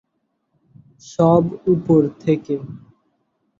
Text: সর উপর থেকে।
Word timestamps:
সর 1.05 1.43
উপর 1.73 2.01
থেকে। 2.23 2.55